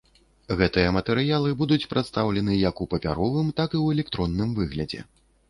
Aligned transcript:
Гэтыя 0.59 0.93
матэрыялы 0.95 1.51
будуць 1.59 1.87
прадстаўлены 1.91 2.57
як 2.63 2.81
у 2.87 2.89
папяровым, 2.95 3.53
так 3.61 3.69
і 3.77 3.81
ў 3.85 3.99
электронным 3.99 4.59
выглядзе. 4.63 5.07